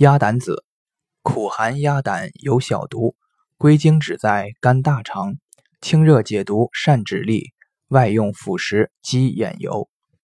[0.00, 0.64] 鸭胆子
[1.22, 3.16] 苦寒鸭胆有小毒
[3.56, 5.38] 归经只在肝大肠
[5.80, 7.46] 清热解毒善止痢
[7.88, 9.88] 外用辅食鸡眼油。